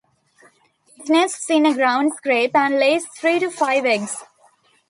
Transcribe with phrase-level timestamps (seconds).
[0.97, 4.17] It nests in a ground scrape and lays three to five eggs.